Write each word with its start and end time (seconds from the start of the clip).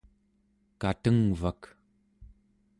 katengvak 0.81 1.61